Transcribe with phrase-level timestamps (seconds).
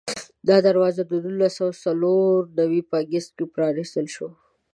[0.49, 4.31] دا دروازه د نولس سوه څلور نوي په اګست کې پرانستل شوه.